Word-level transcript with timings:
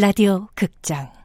라디오 0.00 0.46
극장 0.54 1.17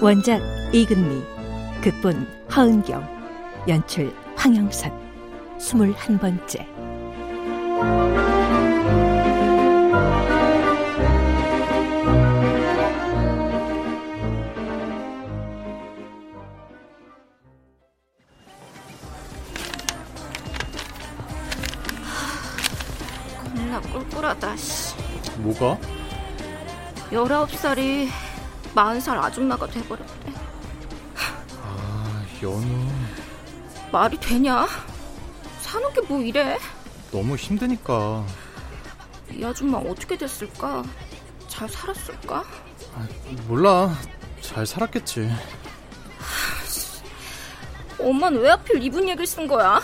원작 0.00 0.40
이근미, 0.72 1.24
극본 1.82 2.24
허은경, 2.54 3.04
연출 3.66 4.14
황영선, 4.36 4.92
스물한 5.58 6.18
번째. 6.18 6.68
겁나 23.36 23.80
꿀꿀하다, 23.80 24.56
씨. 24.56 24.94
뭐가? 25.38 25.76
19살이 27.10 28.27
40살 28.82 29.18
아줌마가 29.18 29.66
돼버렸대. 29.66 30.32
아, 31.64 32.24
연우. 32.42 32.88
말이 33.90 34.16
되냐? 34.20 34.66
사는 35.60 35.92
게 35.92 36.00
뭐 36.08 36.20
이래? 36.20 36.56
너무 37.10 37.34
힘드니까. 37.34 38.24
이 39.32 39.44
아줌마 39.44 39.78
어떻게 39.78 40.16
됐을까? 40.16 40.84
잘 41.48 41.68
살았을까? 41.68 42.44
아, 42.94 43.08
몰라. 43.48 43.92
잘 44.40 44.64
살았겠지. 44.64 45.28
엄마는 47.98 48.40
왜 48.40 48.50
하필 48.50 48.80
이분 48.82 49.08
얘기를 49.08 49.26
쓴 49.26 49.48
거야? 49.48 49.80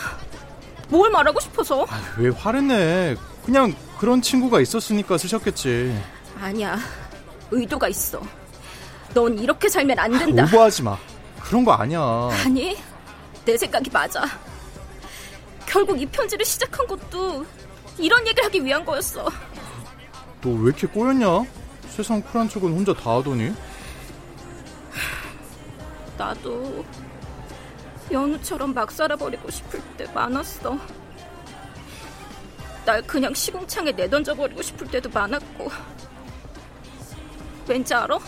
뭘 0.88 1.10
말하고 1.10 1.40
싶어서? 1.40 1.84
아, 1.88 2.00
왜 2.16 2.28
화를 2.28 2.68
내? 2.68 3.16
그냥 3.44 3.74
그런 3.98 4.22
친구가 4.22 4.60
있었으니까 4.60 5.18
쓰셨겠지. 5.18 6.00
아니야. 6.40 6.78
의도가 7.50 7.88
있어. 7.88 8.22
넌 9.14 9.38
이렇게 9.38 9.68
살면 9.68 9.98
안 9.98 10.10
된다. 10.18 10.42
아, 10.42 10.46
오버하지 10.46 10.82
마. 10.82 10.98
그런 11.40 11.64
거 11.64 11.72
아니야. 11.72 12.00
아니, 12.44 12.76
내 13.44 13.56
생각이 13.56 13.90
맞아. 13.90 14.24
결국 15.66 16.00
이 16.00 16.06
편지를 16.06 16.44
시작한 16.44 16.86
것도 16.86 17.44
이런 17.98 18.20
얘기를 18.26 18.44
하기 18.44 18.64
위한 18.64 18.84
거였어. 18.84 19.24
너 20.42 20.50
왜 20.50 20.64
이렇게 20.66 20.86
꼬였냐? 20.86 21.26
세상 21.88 22.20
쿨한 22.22 22.48
척은 22.48 22.72
혼자 22.72 22.92
다 22.92 23.16
하더니. 23.16 23.52
나도 26.18 26.84
연우처럼 28.10 28.74
막 28.74 28.90
살아버리고 28.90 29.50
싶을 29.50 29.80
때 29.96 30.06
많았어. 30.12 30.78
날 32.84 33.02
그냥 33.02 33.32
시궁창에 33.32 33.92
내던져버리고 33.92 34.60
싶을 34.62 34.86
때도 34.88 35.08
많았고. 35.10 35.70
왠지 37.66 37.94
알아? 37.94 38.18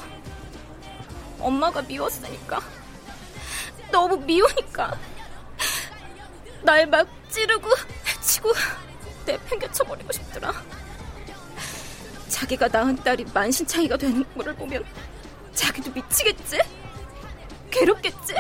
엄마가 1.41 1.83
미웠으니까. 1.83 2.61
너무 3.91 4.17
미우니까. 4.19 4.97
날 6.63 6.87
막 6.87 7.07
찌르고 7.31 7.69
해치고 8.07 8.53
내팽개쳐버리고 9.27 10.13
싶더라. 10.13 10.53
자기가 12.29 12.69
낳은 12.69 12.97
딸이 12.97 13.27
만신창이가 13.33 13.97
되는 13.97 14.25
거를 14.37 14.55
보면 14.55 14.85
자기도 15.55 15.91
미치겠지? 15.93 16.61
괴롭겠지? 17.71 18.35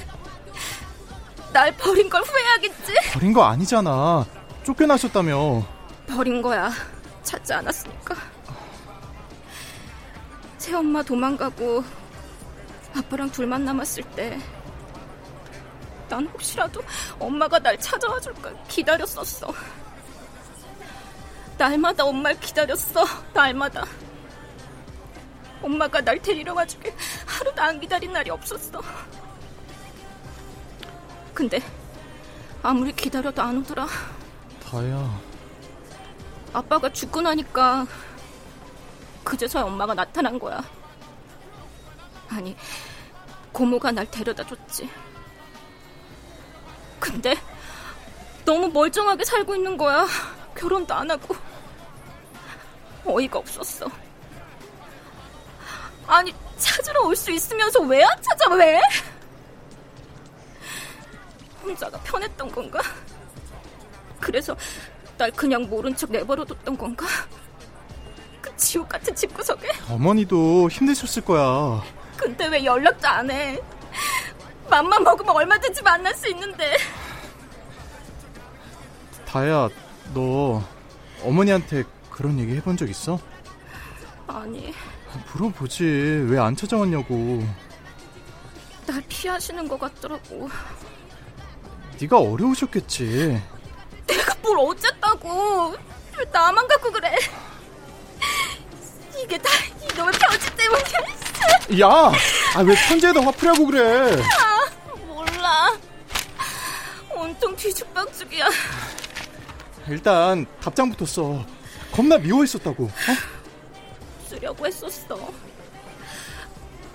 날 1.53 1.75
버린 1.77 2.11
걸 2.11 2.23
후회하겠지? 2.23 2.93
버린 3.13 3.33
거 3.33 3.45
아니잖아. 3.45 4.27
쫓겨나셨다며. 4.65 5.67
버린 6.09 6.43
거야. 6.43 6.71
찾지 7.23 7.53
않았으니까. 7.55 8.15
새 10.59 10.75
엄마 10.75 11.03
도망가고 11.03 11.85
아빠랑 12.99 13.31
둘만 13.31 13.65
남았을 13.65 14.03
때 14.15 14.39
난 16.09 16.25
혹시라도 16.29 16.81
엄마가 17.19 17.59
날 17.59 17.77
찾아와 17.81 18.21
줄까 18.21 18.53
기다렸었어. 18.69 19.53
날마다 21.59 22.05
엄마를 22.05 22.39
기다렸어. 22.39 23.05
날마다. 23.35 23.85
엄마가 25.63 26.01
날 26.03 26.23
데리러 26.23 26.55
와주길 26.55 26.95
하루도 27.27 27.61
안 27.61 27.81
기다린 27.81 28.13
날이 28.13 28.31
없었어. 28.31 28.81
근데 31.35 31.61
아무리 32.63 32.93
기다려도 32.93 33.43
안 33.43 33.59
오더라. 33.59 33.89
다야. 34.63 35.21
아빠가 36.53 36.93
죽고 36.93 37.21
나니까 37.21 37.85
그제서야 39.25 39.65
엄마가 39.65 39.93
나타난 39.95 40.39
거야. 40.39 40.63
아니, 42.29 42.57
고모가 43.53 43.93
날 43.93 44.11
데려다 44.11 44.45
줬지. 44.47 44.89
근데 46.99 47.35
너무 48.45 48.69
멀쩡하게 48.69 49.25
살고 49.25 49.55
있는 49.55 49.77
거야. 49.77 50.07
결혼도 50.57 50.95
안 50.95 51.11
하고. 51.11 51.37
어이가 53.05 53.39
없었어. 53.39 53.87
아니, 56.07 56.35
찾으러 56.59 57.03
올 57.03 57.17
수 57.17 57.31
있으면서 57.31 57.81
왜 57.83 58.03
안 58.03 58.23
찾아, 58.23 58.55
왜? 58.55 58.81
혼자가 61.63 61.99
편했던 62.01 62.51
건가? 62.53 62.81
그래서 64.21 64.57
날 65.19 65.31
그냥 65.33 65.63
모른 65.69 65.95
척 65.97 66.11
내버려뒀던 66.11 66.77
건가? 66.79 67.07
그 68.41 68.57
지옥 68.57 68.89
같은 68.89 69.15
집구석에? 69.15 69.69
어머니도 69.89 70.69
힘드셨을 70.71 71.25
거야. 71.25 71.83
근데 72.17 72.47
왜 72.47 72.65
연락도 72.65 73.07
안 73.09 73.31
해? 73.31 73.61
맘만 74.69 75.03
먹으면 75.05 75.35
얼마든지 75.35 75.83
만날 75.83 76.15
수 76.15 76.29
있는데. 76.29 76.77
다야, 79.27 79.69
너 80.15 80.63
어머니한테 81.23 81.85
그런 82.11 82.39
얘기 82.39 82.55
해본 82.57 82.77
적 82.77 82.89
있어? 82.89 83.19
아니, 84.27 84.75
물어보지. 85.33 85.85
왜 86.29 86.39
안 86.39 86.57
찾아왔냐고. 86.57 87.47
날 88.87 89.03
피하시는 89.09 89.67
것 89.69 89.79
같더라고. 89.79 90.49
네가 92.01 92.19
어려우셨겠지. 92.19 93.43
내가 94.07 94.35
뭘 94.43 94.59
어쨌다고. 94.61 95.75
왜 96.19 96.25
나만 96.33 96.67
갖고 96.69 96.91
그래. 96.91 97.17
이게 99.23 99.39
다 99.39 99.49
이놈의 99.93 100.13
편지 100.19 100.57
때문이야. 100.57 101.16
야! 101.81 102.13
아, 102.55 102.61
왜 102.63 102.75
편지에다 102.89 103.21
화풀이하고 103.21 103.67
그래? 103.67 104.23
아, 104.23 104.71
몰라. 105.07 105.77
온통 107.15 107.57
뒤죽박죽이야. 107.57 108.47
일단 109.89 110.47
답장부터 110.61 111.05
써. 111.07 111.45
겁나 111.93 112.19
미워했었다고. 112.19 112.85
어? 112.85 112.89
쓰려고 114.29 114.67
했었어. 114.67 115.33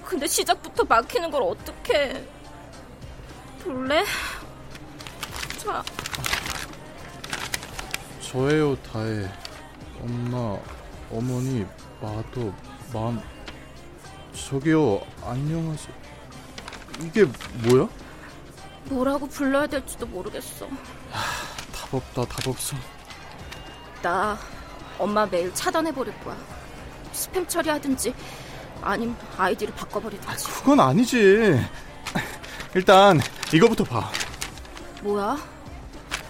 근데 0.05 0.27
시작부터 0.27 0.83
막히는 0.83 1.31
걸 1.31 1.43
어떡해. 1.43 2.23
볼래? 3.63 4.03
자, 5.57 5.83
저예요, 8.21 8.75
다혜. 8.81 9.29
엄마, 10.01 10.57
어머니, 11.11 11.65
마도, 12.01 12.53
맘. 12.91 13.21
저기요, 14.51 14.99
안녕하세요. 15.23 15.95
이게 17.05 17.23
뭐야? 17.63 17.87
뭐라고 18.83 19.25
불러야 19.25 19.65
될지도 19.65 20.05
모르겠어. 20.07 20.67
답 21.73 21.93
없다, 21.93 22.25
답 22.25 22.49
없어. 22.49 22.75
나 24.01 24.37
엄마 24.99 25.25
메일 25.25 25.53
차단해버릴 25.53 26.13
거야. 26.25 26.35
스팸 27.13 27.47
처리하든지 27.47 28.13
아님 28.81 29.15
아이디를 29.37 29.73
바꿔버리든지. 29.73 30.47
그건 30.47 30.81
아니지. 30.81 31.57
일단 32.75 33.21
이거부터 33.53 33.85
봐. 33.85 34.11
뭐야? 35.01 35.37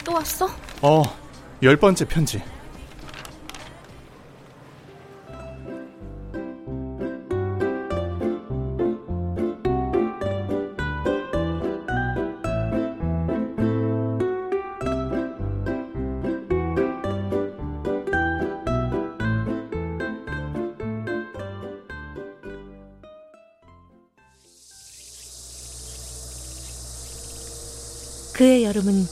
또 0.06 0.14
왔어? 0.14 0.48
어, 0.84 1.02
열 1.64 1.76
번째 1.76 2.06
편지. 2.06 2.40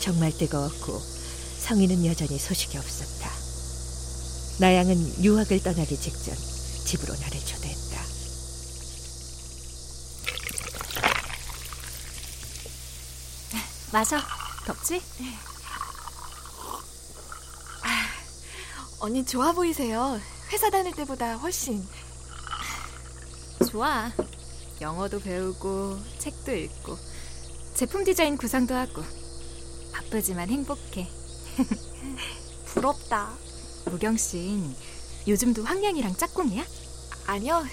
정말 0.09 0.31
뜨거웠고 0.31 1.00
성인은 1.59 2.03
여전히 2.07 2.39
소식이 2.39 2.79
없었다. 2.79 3.29
나양은 4.59 5.23
유학을 5.23 5.61
떠나기 5.61 5.95
직전 5.95 6.35
집으로 6.35 7.13
나를 7.13 7.39
초대했다. 7.45 8.01
마셔. 13.94 14.17
덥지? 14.65 15.00
아, 17.83 18.09
언니 19.01 19.23
좋아 19.23 19.51
보이세요. 19.51 20.19
회사 20.51 20.71
다닐 20.71 20.95
때보다 20.95 21.35
훨씬. 21.35 21.88
좋아. 23.69 24.11
영어도 24.81 25.19
배우고 25.19 26.00
책도 26.17 26.56
읽고 26.56 26.97
제품 27.75 28.03
디자인 28.03 28.38
구상도 28.38 28.73
하고 28.73 29.03
바쁘지만 30.09 30.50
행복해. 30.50 31.07
부럽다. 32.65 33.29
무경 33.85 34.17
씨는 34.17 34.75
요즘도 35.27 35.63
황량이랑 35.63 36.15
짝꿍이야? 36.15 36.65
아니요. 37.27 37.65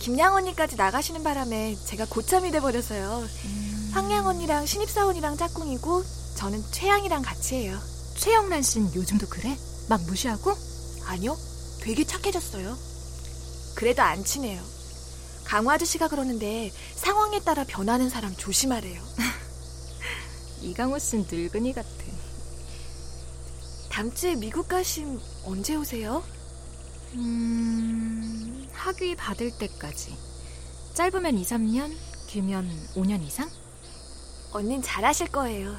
김양 0.00 0.34
언니까지 0.34 0.76
나가시는 0.76 1.22
바람에 1.22 1.76
제가 1.86 2.06
고참이 2.06 2.50
돼버려서요. 2.50 3.26
음... 3.44 3.90
황양 3.92 4.26
언니랑 4.26 4.66
신입사원이랑 4.66 5.36
짝꿍이고 5.36 6.02
저는 6.36 6.62
최양이랑 6.72 7.22
같이 7.22 7.54
해요. 7.54 7.78
최영란 8.16 8.62
씨는 8.62 8.94
요즘도 8.94 9.28
그래? 9.28 9.56
막 9.88 10.02
무시하고? 10.04 10.52
아니요. 11.06 11.36
되게 11.80 12.04
착해졌어요. 12.04 12.76
그래도 13.74 14.02
안 14.02 14.24
친해요. 14.24 14.62
강호 15.44 15.70
아저씨가 15.70 16.08
그러는데 16.08 16.72
상황에 16.96 17.40
따라 17.40 17.64
변하는 17.64 18.08
사람 18.08 18.34
조심하래요. 18.34 19.02
이강호 20.62 20.98
씨는 20.98 21.26
늙은이 21.30 21.72
같아. 21.72 21.88
다음 23.90 24.12
주에 24.12 24.34
미국 24.34 24.68
가심 24.68 25.20
언제 25.44 25.76
오세요? 25.76 26.22
음, 27.14 28.66
학위 28.72 29.14
받을 29.14 29.50
때까지. 29.56 30.16
짧으면 30.94 31.38
2, 31.38 31.44
3년, 31.44 31.94
길면 32.26 32.68
5년 32.94 33.22
이상? 33.22 33.48
언닌 34.52 34.82
잘하실 34.82 35.28
거예요. 35.28 35.74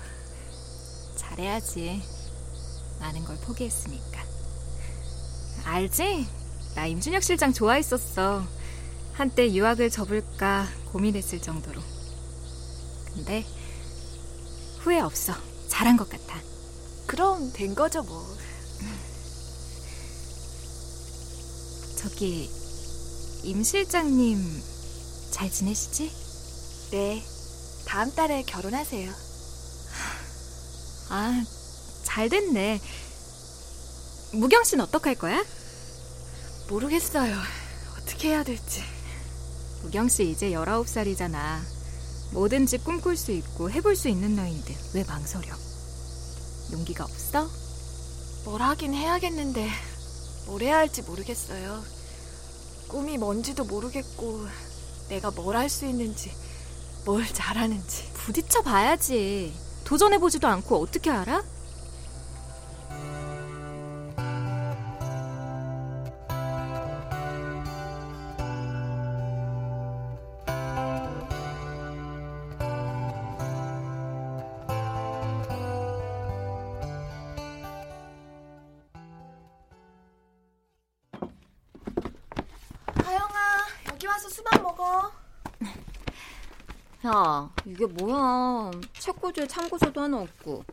잘해야지. 1.15 2.01
많은 2.99 3.23
걸 3.25 3.37
포기했으니까. 3.37 4.23
알지? 5.65 6.27
나 6.75 6.85
임준혁 6.85 7.23
실장 7.23 7.51
좋아했었어. 7.53 8.45
한때 9.13 9.51
유학을 9.53 9.89
접을까 9.89 10.67
고민했을 10.91 11.41
정도로. 11.41 11.81
근데 13.13 13.45
후회 14.85 14.99
없어. 14.99 15.33
잘한 15.67 15.97
것 15.97 16.07
같아. 16.07 16.39
그럼 17.07 17.51
된 17.53 17.73
거죠, 17.73 18.03
뭐. 18.03 18.23
저기, 21.97 22.47
임 23.41 23.63
실장님 23.63 24.37
잘 25.31 25.49
지내시지? 25.49 26.11
네. 26.91 27.25
다음 27.87 28.13
달에 28.13 28.43
결혼하세요. 28.43 29.11
아, 31.09 31.43
잘 32.03 32.29
됐네. 32.29 32.79
무경 34.33 34.63
씨는 34.65 34.85
어떡할 34.85 35.15
거야? 35.15 35.43
모르겠어요. 36.69 37.35
어떻게 37.97 38.29
해야 38.29 38.43
될지. 38.43 38.83
무경 39.81 40.09
씨 40.09 40.29
이제 40.29 40.51
19살이잖아. 40.51 41.74
뭐든지 42.35 42.79
꿈꿀 42.79 43.15
수 43.15 43.31
있고 43.31 43.71
해볼 43.71 43.95
수 43.95 44.09
있는 44.09 44.35
나이인데 44.35 44.75
왜 44.93 45.03
망설여? 45.05 45.55
용기가 46.73 47.05
없어? 47.05 47.47
뭘 48.43 48.61
하긴 48.61 48.93
해야겠는데 48.93 49.69
뭘 50.47 50.61
해야 50.61 50.77
할지 50.77 51.01
모르겠어요. 51.03 51.81
꿈이 52.89 53.17
뭔지도 53.17 53.63
모르겠고 53.63 54.45
내가 55.09 55.31
뭘 55.31 55.55
할 55.55 55.69
수 55.69 55.85
있는지 55.85 56.31
뭘 57.05 57.25
잘하는지 57.25 58.11
부딪혀 58.13 58.61
봐야지. 58.63 59.53
도전해보지도 59.85 60.45
않고 60.47 60.81
어떻게 60.81 61.09
알아? 61.11 61.41
야, 87.05 87.49
이게 87.65 87.85
뭐야. 87.85 88.71
책꽂이에 88.99 89.47
참고서도 89.47 90.01
하나 90.01 90.21
없고. 90.21 90.63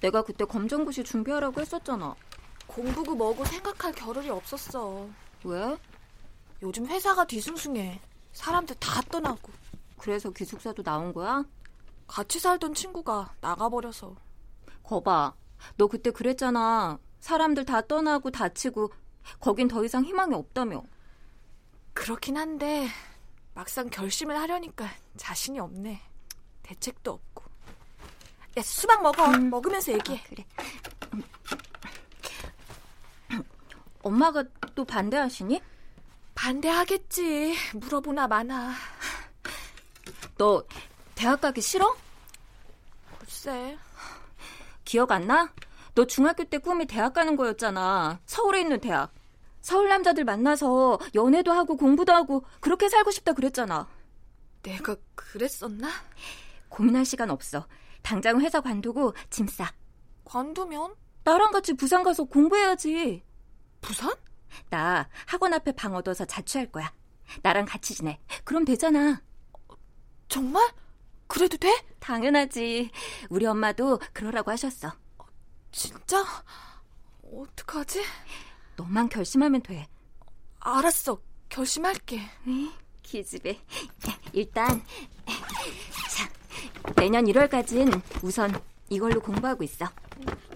내가 0.00 0.22
그때 0.22 0.44
검정고시 0.44 1.04
준비하라고 1.04 1.60
했었잖아. 1.60 2.14
공부고 2.66 3.14
뭐고 3.14 3.44
생각할 3.44 3.92
겨를이 3.92 4.30
없었어. 4.30 5.06
왜? 5.44 5.76
요즘 6.62 6.86
회사가 6.86 7.26
뒤숭숭해. 7.26 8.00
사람들 8.32 8.76
다 8.76 9.00
떠나고. 9.02 9.52
그래서 9.98 10.30
기숙사도 10.30 10.82
나온 10.82 11.12
거야? 11.12 11.44
같이 12.06 12.38
살던 12.38 12.74
친구가 12.74 13.34
나가버려서. 13.40 14.14
거봐. 14.82 15.34
너 15.76 15.86
그때 15.86 16.10
그랬잖아. 16.10 16.98
사람들 17.20 17.64
다 17.64 17.80
떠나고 17.80 18.30
다치고 18.30 18.92
거긴 19.40 19.68
더 19.68 19.84
이상 19.84 20.04
희망이 20.04 20.34
없다며. 20.34 20.82
그렇긴 21.96 22.36
한데 22.36 22.88
막상 23.54 23.88
결심을 23.88 24.38
하려니까 24.38 24.86
자신이 25.16 25.58
없네. 25.58 26.00
대책도 26.62 27.10
없고. 27.10 27.44
야, 28.58 28.62
수박 28.62 29.02
먹어. 29.02 29.26
음. 29.30 29.48
먹으면서 29.48 29.92
얘기해. 29.92 30.18
아, 30.18 30.22
그래. 30.28 30.44
엄마가 34.02 34.44
또 34.74 34.84
반대하시니? 34.84 35.60
반대하겠지. 36.34 37.56
물어보나 37.74 38.28
마나. 38.28 38.74
너 40.36 40.62
대학 41.14 41.40
가기 41.40 41.62
싫어? 41.62 41.96
글쎄. 43.18 43.78
기억 44.84 45.12
안 45.12 45.26
나? 45.26 45.50
너 45.94 46.04
중학교 46.04 46.44
때 46.44 46.58
꿈이 46.58 46.86
대학 46.86 47.14
가는 47.14 47.36
거였잖아. 47.36 48.20
서울에 48.26 48.60
있는 48.60 48.80
대학. 48.80 49.12
서울 49.66 49.88
남자들 49.88 50.24
만나서 50.24 50.96
연애도 51.16 51.50
하고 51.50 51.76
공부도 51.76 52.12
하고 52.12 52.44
그렇게 52.60 52.88
살고 52.88 53.10
싶다 53.10 53.32
그랬잖아. 53.32 53.88
내가 54.62 54.94
그랬었나? 55.16 55.88
고민할 56.68 57.04
시간 57.04 57.30
없어. 57.30 57.66
당장 58.00 58.40
회사 58.40 58.60
관두고 58.60 59.14
짐 59.28 59.48
싸. 59.48 59.72
관두면? 60.22 60.94
나랑 61.24 61.50
같이 61.50 61.72
부산 61.72 62.04
가서 62.04 62.22
공부해야지. 62.22 63.24
부산? 63.80 64.14
나 64.70 65.08
학원 65.26 65.52
앞에 65.52 65.72
방 65.72 65.96
얻어서 65.96 66.24
자취할 66.24 66.70
거야. 66.70 66.92
나랑 67.42 67.64
같이 67.64 67.92
지내. 67.92 68.20
그럼 68.44 68.64
되잖아. 68.64 69.20
정말? 70.28 70.64
그래도 71.26 71.56
돼? 71.56 71.72
당연하지. 71.98 72.92
우리 73.30 73.46
엄마도 73.46 73.98
그러라고 74.12 74.52
하셨어. 74.52 74.92
진짜? 75.72 76.24
어떡하지? 77.24 78.04
너만 78.76 79.08
결심하면 79.08 79.62
돼. 79.62 79.86
알았어. 80.60 81.20
결심할게. 81.48 82.20
기집애. 83.02 83.58
일단 84.32 84.82
자, 86.14 86.28
내년 86.96 87.24
1월까진 87.24 88.00
우선 88.22 88.60
이걸로 88.88 89.20
공부하고 89.20 89.64
있어. 89.64 89.86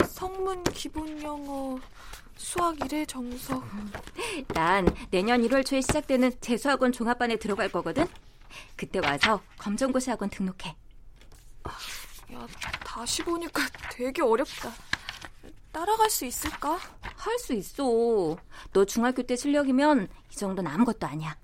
성문 0.08 0.64
기본 0.64 1.22
영어 1.22 1.78
수학 2.36 2.76
1회 2.76 3.06
정석. 3.06 3.62
난 4.48 4.86
내년 5.10 5.42
1월 5.42 5.64
초에 5.64 5.80
시작되는 5.80 6.32
재수학원 6.40 6.92
종합반에 6.92 7.36
들어갈 7.36 7.70
거거든. 7.70 8.06
그때 8.76 8.98
와서 8.98 9.40
검정고시 9.58 10.10
학원 10.10 10.28
등록해. 10.30 10.76
야, 12.32 12.46
다시 12.84 13.22
보니까 13.22 13.62
되게 13.92 14.22
어렵다. 14.22 14.72
따라갈 15.72 16.10
수 16.10 16.24
있을까? 16.24 16.78
할 17.20 17.38
수 17.38 17.52
있어. 17.54 18.36
너 18.72 18.84
중학교 18.84 19.22
때 19.22 19.36
실력이면 19.36 20.08
이 20.32 20.36
정도는 20.36 20.70
아무것도 20.70 21.06
아니야. 21.06 21.36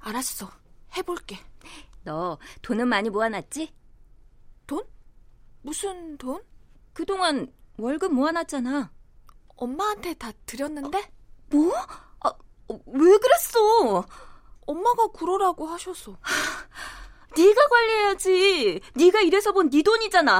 알았어. 0.00 0.50
해볼게. 0.96 1.38
너 2.04 2.38
돈은 2.62 2.88
많이 2.88 3.10
모아놨지? 3.10 3.72
돈? 4.66 4.84
무슨 5.62 6.16
돈? 6.18 6.42
그동안 6.92 7.52
월급 7.78 8.12
모아놨잖아. 8.12 8.90
엄마한테 9.56 10.14
다 10.14 10.32
드렸는데? 10.46 10.98
어, 10.98 11.02
뭐? 11.50 11.72
아, 12.20 12.32
왜 12.68 13.18
그랬어? 13.18 14.04
엄마가 14.66 15.08
그러라고 15.08 15.66
하셔서. 15.66 16.16
네가 17.36 17.66
관리해야지. 17.68 18.80
네가 18.94 19.20
이래서 19.20 19.52
본네 19.52 19.82
돈이잖아. 19.82 20.38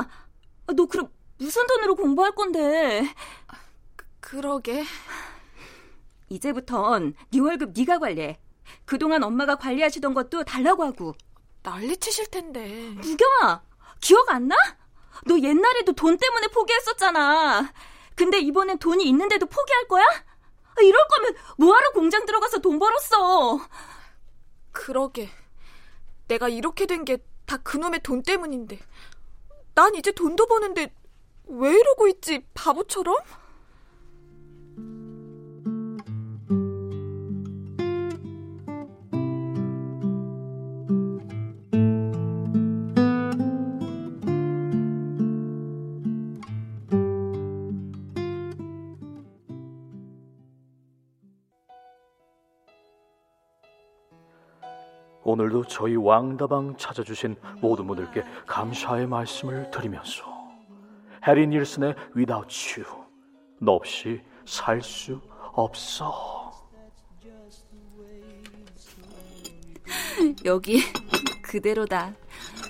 아, 0.66 0.72
너 0.74 0.86
그럼 0.86 1.08
무슨 1.38 1.66
돈으로 1.66 1.94
공부할 1.94 2.32
건데? 2.34 3.02
그, 4.26 4.38
러게 4.38 4.84
이제부턴 6.28 7.14
네 7.30 7.38
월급 7.38 7.70
네가 7.76 8.00
관리해. 8.00 8.40
그동안 8.84 9.22
엄마가 9.22 9.54
관리하시던 9.54 10.14
것도 10.14 10.42
달라고 10.42 10.82
하고. 10.82 11.14
난리 11.62 11.96
치실 11.96 12.26
텐데. 12.26 12.90
무경아, 12.96 13.62
기억 14.00 14.28
안 14.30 14.48
나? 14.48 14.56
너 15.26 15.38
옛날에도 15.38 15.92
돈 15.92 16.16
때문에 16.18 16.48
포기했었잖아. 16.48 17.72
근데 18.16 18.40
이번엔 18.40 18.80
돈이 18.80 19.04
있는데도 19.08 19.46
포기할 19.46 19.86
거야? 19.86 20.04
이럴 20.80 21.06
거면 21.06 21.34
뭐하러 21.58 21.92
공장 21.92 22.26
들어가서 22.26 22.58
돈 22.58 22.80
벌었어? 22.80 23.60
그러게. 24.72 25.30
내가 26.26 26.48
이렇게 26.48 26.86
된 26.86 27.04
게 27.04 27.18
다 27.46 27.58
그놈의 27.58 28.00
돈 28.02 28.24
때문인데. 28.24 28.80
난 29.76 29.94
이제 29.94 30.10
돈도 30.10 30.46
버는데 30.46 30.92
왜 31.44 31.70
이러고 31.78 32.08
있지, 32.08 32.44
바보처럼? 32.54 33.14
오늘도 55.36 55.66
저희 55.66 55.96
왕다방 55.96 56.78
찾아주신 56.78 57.36
모든 57.60 57.86
분들께 57.86 58.24
감사의 58.46 59.06
말씀을 59.06 59.70
드리면서 59.70 60.24
해리 61.26 61.46
닐슨의 61.46 61.94
Without 62.16 62.80
You 62.80 63.04
너 63.60 63.72
없이 63.72 64.22
살 64.46 64.80
수 64.80 65.20
없어 65.52 66.50
여기 70.46 70.80
그대로다. 71.42 72.14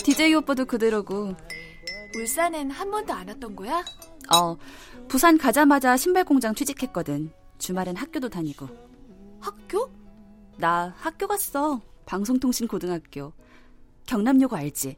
DJ 0.04 0.35
오빠도 0.35 0.64
그대로고. 0.64 1.35
울산엔 2.16 2.70
한 2.73 2.90
번도 2.90 3.12
안 3.12 3.28
왔던 3.28 3.54
거야? 3.54 3.85
어, 4.35 4.56
부산 5.06 5.38
가자마자 5.38 5.96
신발 5.96 6.25
공장 6.25 6.54
취직했거든. 6.54 7.30
주말엔 7.58 7.94
학교도 7.96 8.28
다니고. 8.28 8.68
학교? 9.40 9.88
나 10.58 10.92
학교 10.99 11.28
갔어. 11.28 11.80
방송통신고등학교. 12.06 13.32
경남여고 14.06 14.56
알지? 14.56 14.96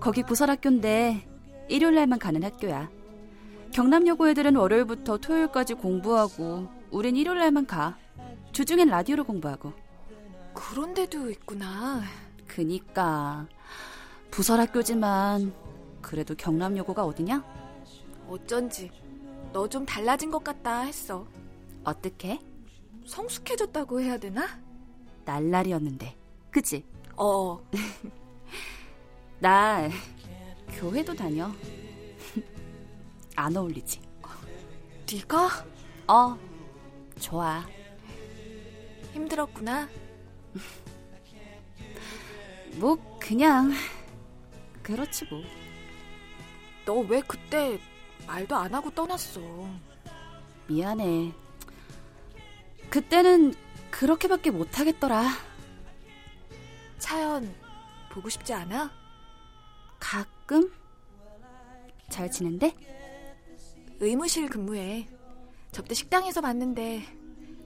거기 0.00 0.22
부설학교인데 0.24 1.26
일요일 1.68 1.94
날만 1.94 2.18
가는 2.18 2.42
학교야. 2.42 2.90
경남여고 3.72 4.28
애들은 4.30 4.56
월요일부터 4.56 5.18
토요일까지 5.18 5.74
공부하고 5.74 6.68
우린 6.90 7.16
일요일 7.16 7.38
날만 7.38 7.66
가. 7.66 7.96
주중엔 8.52 8.88
라디오로 8.88 9.24
공부하고. 9.24 9.72
그런 10.52 10.92
데도 10.94 11.30
있구나. 11.30 12.02
그니까 12.46 13.46
부설학교지만 14.30 15.52
그래도 16.02 16.34
경남여고가 16.34 17.04
어디냐? 17.04 17.44
어쩐지 18.28 18.90
너 19.52 19.66
좀 19.68 19.86
달라진 19.86 20.30
것 20.30 20.42
같다 20.42 20.80
했어. 20.80 21.26
어떻게? 21.84 22.40
성숙해졌다고 23.06 24.00
해야 24.00 24.18
되나? 24.18 24.46
날라리였는데. 25.24 26.17
그치? 26.58 26.82
어. 27.16 27.60
나 29.38 29.88
교회도 30.72 31.14
다녀. 31.14 31.52
안 33.36 33.56
어울리지? 33.56 34.00
네가 35.08 35.64
어, 36.08 36.36
좋아. 37.20 37.64
힘들었구나. 39.12 39.88
뭐 42.74 42.98
그냥 43.20 43.72
그렇지 44.82 45.26
뭐. 45.26 45.40
너 46.84 46.94
왜 47.08 47.20
그때 47.20 47.78
말도 48.26 48.56
안 48.56 48.74
하고 48.74 48.90
떠났어? 48.90 49.40
미안해. 50.66 51.32
그때는 52.90 53.54
그렇게밖에 53.92 54.50
못 54.50 54.80
하겠더라. 54.80 55.46
차연 56.98 57.54
보고 58.10 58.28
싶지 58.28 58.52
않아? 58.52 58.90
가끔 59.98 60.72
잘 62.08 62.30
지낸대? 62.30 62.74
의무실 64.00 64.48
근무해. 64.48 65.08
접대 65.72 65.94
식당에서 65.94 66.40
봤는데 66.40 67.04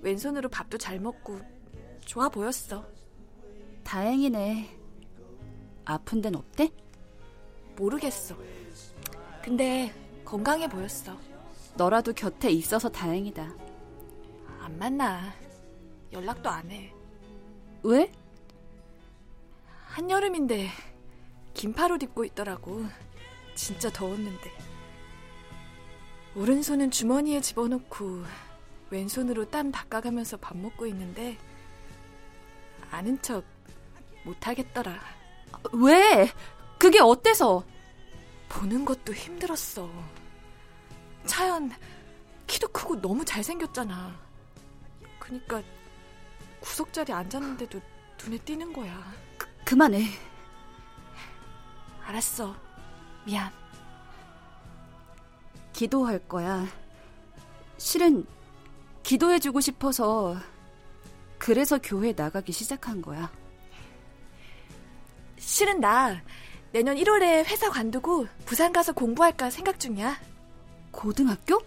왼손으로 0.00 0.48
밥도 0.48 0.78
잘 0.78 0.98
먹고 0.98 1.40
좋아 2.04 2.28
보였어. 2.28 2.86
다행이네. 3.84 4.78
아픈 5.84 6.20
데는 6.20 6.38
없대? 6.38 6.70
모르겠어. 7.76 8.36
근데 9.42 9.92
건강해 10.24 10.68
보였어. 10.68 11.16
너라도 11.76 12.12
곁에 12.12 12.50
있어서 12.50 12.88
다행이다. 12.88 13.54
안 14.60 14.78
만나. 14.78 15.32
연락도 16.12 16.48
안 16.48 16.70
해. 16.70 16.92
왜? 17.82 18.12
한여름인데 19.92 20.70
긴팔 21.52 21.92
옷 21.92 22.02
입고 22.02 22.24
있더라고. 22.24 22.86
진짜 23.54 23.90
더웠는데. 23.90 24.50
오른손은 26.34 26.90
주머니에 26.90 27.42
집어넣고 27.42 28.24
왼손으로 28.88 29.50
땀 29.50 29.70
닦아가면서 29.70 30.38
밥 30.38 30.56
먹고 30.56 30.86
있는데 30.86 31.36
아는 32.90 33.20
척 33.20 33.44
못하겠더라. 34.24 34.98
왜? 35.74 36.32
그게 36.78 36.98
어때서? 36.98 37.62
보는 38.48 38.86
것도 38.86 39.12
힘들었어. 39.12 39.90
차연 41.26 41.70
키도 42.46 42.68
크고 42.68 42.98
너무 42.98 43.26
잘생겼잖아. 43.26 44.18
그니까 45.18 45.62
구석자리 46.60 47.12
앉았는데도 47.12 47.78
눈에 48.24 48.38
띄는 48.38 48.72
거야. 48.72 49.12
그, 49.72 49.74
그만해. 49.74 50.04
알았어. 52.04 52.54
미안. 53.24 53.50
기도할 55.72 56.18
거야. 56.28 56.66
실은 57.78 58.26
기도해주고 59.02 59.62
싶어서 59.62 60.36
그래서 61.38 61.78
교회 61.82 62.12
나가기 62.12 62.52
시작한 62.52 63.00
거야. 63.00 63.32
실은 65.38 65.80
나 65.80 66.20
내년 66.72 66.96
1월에 66.96 67.46
회사 67.46 67.70
관두고 67.70 68.26
부산 68.44 68.74
가서 68.74 68.92
공부할까 68.92 69.48
생각 69.48 69.80
중이야. 69.80 70.20
고등학교? 70.90 71.62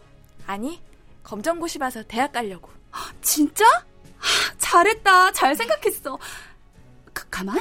아니, 0.45 0.79
검정고시 1.23 1.79
봐서 1.79 2.03
대학 2.03 2.33
가려고. 2.33 2.69
진짜? 3.23 3.65
잘했다. 4.59 5.31
잘 5.31 5.55
생각했어. 5.55 6.19
가, 7.15 7.25
가만. 7.31 7.57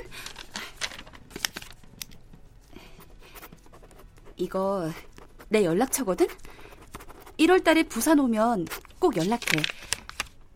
이거 4.37 4.91
내 5.49 5.65
연락처거든? 5.65 6.27
1월 7.39 7.65
달에 7.65 7.83
부산 7.85 8.19
오면 8.21 8.67
꼭 8.99 9.17
연락해. 9.17 9.63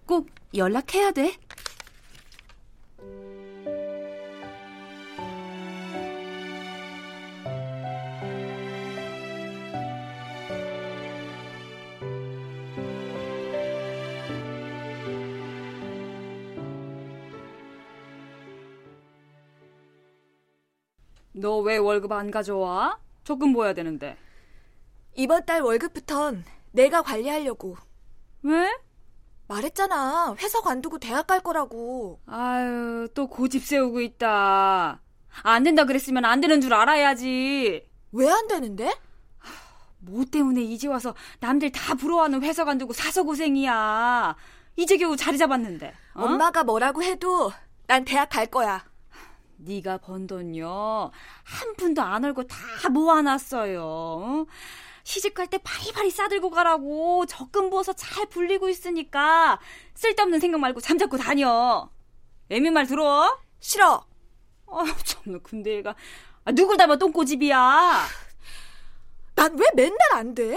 꼭 0.06 0.28
연락해야 0.54 1.10
돼. 1.12 1.36
너 21.32 21.60
왜 21.60 21.76
월급 21.78 22.12
안 22.12 22.30
가져와? 22.30 22.98
조금 23.28 23.50
모아야 23.50 23.74
되는데. 23.74 24.16
이번 25.14 25.44
달 25.44 25.60
월급부턴 25.60 26.46
내가 26.72 27.02
관리하려고. 27.02 27.76
왜? 28.40 28.74
말했잖아. 29.48 30.34
회사 30.38 30.62
관두고 30.62 30.98
대학 30.98 31.26
갈 31.26 31.40
거라고. 31.40 32.20
아유, 32.24 33.06
또 33.14 33.26
고집 33.26 33.62
세우고 33.62 34.00
있다. 34.00 35.02
안 35.42 35.62
된다 35.62 35.84
그랬으면 35.84 36.24
안 36.24 36.40
되는 36.40 36.62
줄 36.62 36.72
알아야지. 36.72 37.86
왜 38.12 38.30
안 38.30 38.48
되는데? 38.48 38.94
뭐 39.98 40.24
때문에 40.24 40.62
이제 40.62 40.88
와서 40.88 41.14
남들 41.40 41.70
다 41.70 41.94
부러워하는 41.96 42.42
회사 42.42 42.64
관두고 42.64 42.94
사서 42.94 43.24
고생이야. 43.24 44.36
이제 44.76 44.96
겨우 44.96 45.16
자리 45.18 45.36
잡았는데. 45.36 45.92
어? 46.14 46.22
엄마가 46.22 46.64
뭐라고 46.64 47.02
해도 47.02 47.52
난 47.88 48.06
대학 48.06 48.30
갈 48.30 48.46
거야. 48.46 48.86
네가 49.58 49.98
번 49.98 50.26
돈요 50.26 51.10
한 51.42 51.76
푼도 51.76 52.00
안 52.02 52.24
얼고 52.24 52.44
다 52.46 52.56
모아놨어요. 52.90 54.46
시집갈 55.04 55.46
때 55.48 55.58
바리바리 55.58 56.10
싸들고 56.10 56.50
가라고 56.50 57.24
적금 57.26 57.70
부어서 57.70 57.92
잘 57.94 58.26
불리고 58.26 58.68
있으니까 58.68 59.58
쓸데없는 59.94 60.38
생각 60.40 60.60
말고 60.60 60.80
잠자고 60.80 61.16
다녀. 61.16 61.88
애미 62.50 62.70
말 62.70 62.86
들어? 62.86 63.38
싫어. 63.60 64.06
아 64.66 64.84
정말 65.04 65.40
근데 65.42 65.76
얘가 65.76 65.94
아, 66.44 66.52
누굴 66.52 66.76
닮아 66.76 66.96
똥꼬집이야. 66.96 68.04
난 69.34 69.56
왜 69.56 69.66
맨날 69.74 69.98
안 70.12 70.34
돼? 70.34 70.56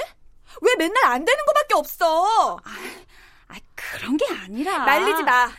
왜 0.61 0.75
맨날 0.77 1.05
안 1.05 1.23
되는 1.25 1.45
거밖에 1.45 1.73
없어? 1.75 2.57
아 2.57 3.55
그런 3.75 4.17
게 4.17 4.25
아니라. 4.33 4.85
날리지 4.85 5.23
마. 5.23 5.49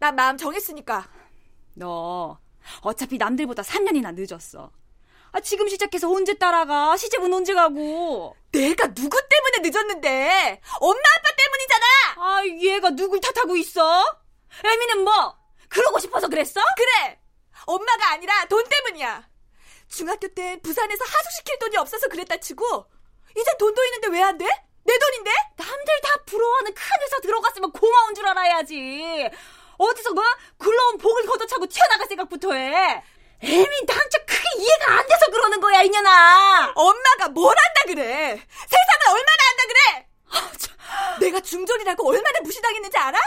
난 0.00 0.16
마음 0.16 0.36
정했으니까. 0.36 1.08
너 1.74 2.38
어차피 2.82 3.18
남들보다 3.18 3.62
3년이나 3.62 4.14
늦었어. 4.14 4.70
아 5.32 5.40
지금 5.40 5.68
시작해서 5.68 6.10
언제 6.10 6.34
따라가? 6.34 6.96
시집은 6.96 7.32
언제 7.32 7.54
가고? 7.54 8.34
내가 8.50 8.92
누구 8.92 9.16
때문에 9.28 9.68
늦었는데? 9.70 10.60
엄마 10.80 10.98
아빠 11.18 11.28
때문이잖아. 11.36 11.86
아 12.16 12.42
얘가 12.62 12.90
누굴 12.90 13.20
탓하고 13.20 13.56
있어? 13.56 14.04
애미는 14.64 15.04
뭐? 15.04 15.36
그러고 15.68 15.98
싶어서 16.00 16.28
그랬어? 16.28 16.60
그래. 16.76 17.20
엄마가 17.66 18.10
아니라 18.12 18.44
돈 18.46 18.64
때문이야. 18.68 19.28
중학교 19.88 20.26
때 20.28 20.58
부산에서 20.62 21.04
하숙시킬 21.04 21.58
돈이 21.60 21.76
없어서 21.76 22.08
그랬다 22.08 22.36
치고 22.38 22.86
이제 23.36 23.50
돈도 23.58 23.84
있는데 23.84 24.08
왜 24.08 24.22
안 24.22 24.36
돼? 24.38 24.44
내 24.84 24.98
돈인데? 24.98 25.30
남들 25.56 26.00
다 26.02 26.08
부러워하는 26.26 26.74
큰 26.74 26.82
회사 27.02 27.20
들어갔으면 27.20 27.70
고마운 27.70 28.14
줄 28.14 28.26
알아야지. 28.26 29.30
어디서 29.80 30.10
뭐 30.12 30.22
굴러온 30.58 30.98
복을 30.98 31.24
걷어차고 31.26 31.66
튀어나갈 31.66 32.06
생각부터 32.06 32.52
해. 32.52 33.02
애민 33.42 33.86
당최 33.86 34.18
크게 34.26 34.42
이해가 34.58 34.98
안 34.98 35.06
돼서 35.06 35.26
그러는 35.30 35.58
거야 35.60 35.80
이년아. 35.82 36.72
엄마가 36.74 37.28
뭘 37.28 37.56
한다 37.56 37.80
그래? 37.86 38.02
세상을 38.34 39.08
얼마나 39.08 39.42
한다 39.48 39.62
그래? 39.68 40.06
내가 41.20 41.40
중졸이라고 41.40 42.06
얼마나 42.08 42.40
무시당했는지 42.40 42.96
알아? 42.98 43.18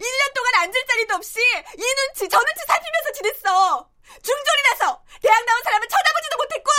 1년 0.00 0.34
동안 0.34 0.54
앉을 0.62 0.86
자리도 0.86 1.14
없이 1.16 1.40
이 1.40 1.82
눈치 1.82 2.28
저 2.28 2.38
눈치 2.38 2.60
살피면서 2.66 3.12
지냈어. 3.14 3.88
중졸이라서 4.22 5.02
대학 5.22 5.44
나온 5.44 5.62
사람을 5.64 5.88
쳐다보지도 5.88 6.36
못했고 6.36 6.70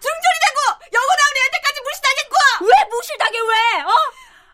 중졸이라고 0.00 0.84
영어 0.94 1.06
나온 1.06 1.36
애한테까지 1.36 1.80
무시당했고 1.82 2.36
왜 2.64 2.84
무실당해 2.90 3.38
왜? 3.38 3.80
어? 3.82 3.92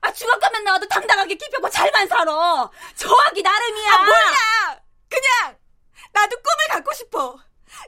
아 0.02 0.12
중학교만 0.12 0.64
나와도 0.64 0.88
당당하게 0.88 1.34
기표고 1.36 1.68
잘만 2.02 2.08
살아. 2.08 2.70
저하기 2.96 3.42
나름이야. 3.42 3.92
아 3.92 3.98
몰라. 4.02 4.80
그냥 5.08 5.56
나도 6.12 6.36
꿈을 6.36 6.68
갖고 6.70 6.94
싶어. 6.94 7.38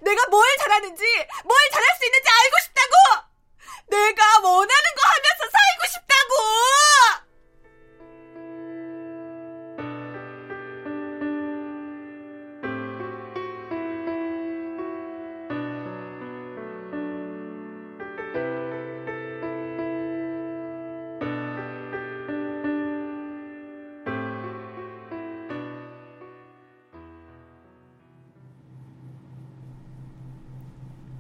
내가 0.03 0.27
뭘 0.29 0.45
잘하는지 0.59 1.05
뭘 1.45 1.59
잘할 1.73 1.89
수 1.99 2.05
있는지 2.07 2.29
알고 2.29 2.57
싶다고. 2.63 2.95
내가 3.89 4.39
원하는 4.41 4.67
거 4.97 5.03
하면서 5.09 5.51
살고 5.51 5.93
싶다고. 5.93 7.24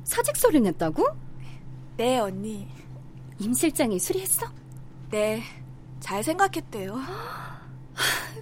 사직 0.04 0.36
소리 0.36 0.60
냈다고? 0.60 1.06
네 1.96 2.18
언니. 2.18 2.68
임 3.38 3.52
실장이 3.52 3.98
수리했어? 3.98 4.46
네. 5.10 5.42
잘 6.00 6.22
생각했대요. 6.22 6.98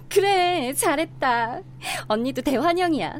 그래, 0.09 0.73
잘했다. 0.73 1.61
언니도 2.07 2.41
대환영이야. 2.41 3.19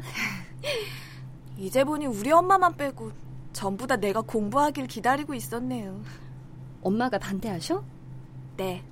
이제 1.56 1.84
보니 1.84 2.06
우리 2.06 2.30
엄마만 2.30 2.76
빼고 2.76 3.12
전부 3.52 3.86
다 3.86 3.96
내가 3.96 4.20
공부하길 4.20 4.86
기다리고 4.86 5.34
있었네요. 5.34 6.02
엄마가 6.82 7.18
반대하셔? 7.18 7.82
네. 8.56 8.82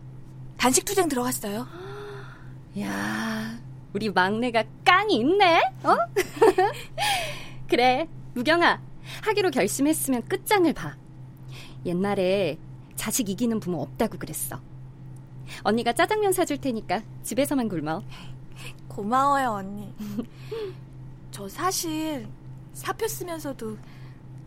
단식 0.57 0.85
투쟁 0.85 1.09
들어갔어요. 1.09 1.67
야, 2.81 3.59
우리 3.93 4.09
막내가 4.11 4.65
깡이 4.85 5.17
있네. 5.17 5.61
어? 5.83 5.97
그래, 7.69 8.09
무경아. 8.35 8.81
하기로 9.23 9.51
결심했으면 9.51 10.27
끝장을 10.29 10.73
봐. 10.73 10.97
옛날에 11.85 12.59
자식 12.97 13.29
이기는 13.29 13.61
부모 13.61 13.83
없다고 13.83 14.19
그랬어. 14.19 14.61
언니가 15.63 15.93
짜장면 15.93 16.33
사줄 16.33 16.59
테니까 16.59 17.03
집에서만 17.23 17.69
굶어. 17.69 18.03
고마워요, 18.89 19.51
언니. 19.51 19.93
저 21.31 21.49
사실 21.49 22.29
사표 22.73 23.07
쓰면서도 23.09 23.77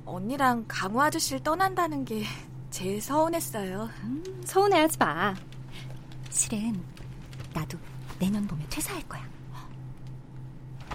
언니랑 0.06 0.66
강우 0.68 1.02
아저씨를 1.02 1.42
떠난다는 1.44 2.06
게 2.06 2.24
제일 2.70 3.02
서운했어요. 3.02 3.90
음, 4.04 4.42
서운해하지 4.46 4.98
마. 5.00 5.34
실은 6.30 6.82
나도 7.54 7.78
내년 8.20 8.46
봄에 8.46 8.66
퇴사할 8.70 9.02
거야. 9.08 9.28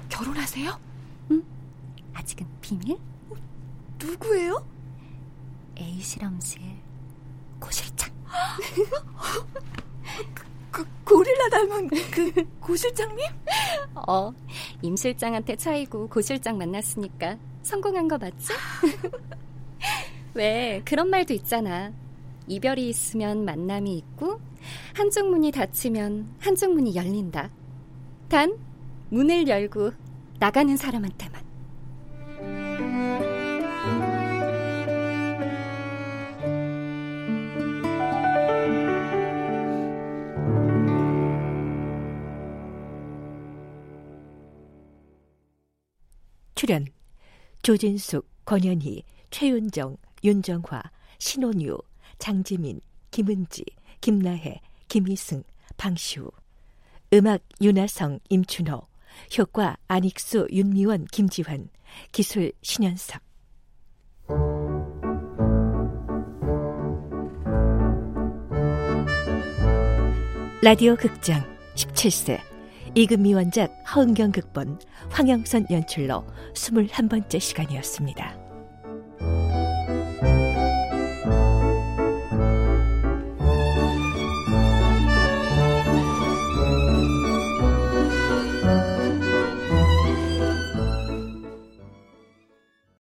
결혼하세요? 0.09 0.79
응. 1.31 1.43
아직은 2.15 2.47
비밀? 2.61 2.99
누구예요? 4.01 4.65
A 5.79 6.01
실험실 6.01 6.61
고실장. 7.59 8.11
그 10.71 10.87
고릴라 11.05 11.49
닮은 11.51 11.89
그 11.89 12.45
고실장님? 12.61 13.27
어, 14.09 14.33
임 14.83 14.97
실장한테 14.97 15.57
차이고 15.57 16.09
고 16.09 16.21
실장 16.21 16.59
만났으니까 16.59 17.37
성공한 17.63 18.09
거 18.09 18.19
맞지? 18.19 18.53
왜 20.35 20.81
그런 20.85 21.11
말도 21.11 21.35
있잖아. 21.35 21.93
이별이 22.47 22.89
있으면 22.89 23.45
만남이 23.45 23.97
있고 23.99 24.41
한쪽 24.95 25.29
문이 25.29 25.51
닫히면 25.51 26.37
한쪽 26.41 26.73
문이 26.73 26.95
열린다. 26.95 27.51
단 28.29 28.57
문을 29.11 29.49
열고 29.49 29.93
나가는 30.39 30.75
사람한테만. 30.77 31.40
출연 46.71 46.87
조진숙, 47.63 48.29
권현희, 48.45 49.03
최윤정, 49.33 49.97
윤정화, 50.23 50.83
신원유, 51.19 51.77
장지민, 52.21 52.81
김은지, 53.11 53.65
김나혜, 54.01 54.61
김희승, 54.87 55.43
방시우 55.77 56.31
음악 57.13 57.43
윤하성, 57.61 58.21
임춘호 58.29 58.87
효과 59.37 59.77
안익수, 59.89 60.47
윤미원, 60.53 61.07
김지환 61.07 61.71
기술 62.13 62.53
신현석 62.63 63.21
라디오 70.63 70.95
극장 70.95 71.43
17세 71.75 72.50
이금미 72.95 73.35
원작 73.35 73.73
허은경 73.95 74.33
극본 74.33 74.79
황영선 75.11 75.67
연출로 75.71 76.25
21번째 76.55 77.39
시간이었습니다. 77.39 78.50